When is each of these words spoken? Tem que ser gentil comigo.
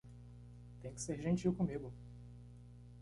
Tem 0.81 0.95
que 0.95 0.99
ser 1.01 1.21
gentil 1.21 1.53
comigo. 1.53 1.93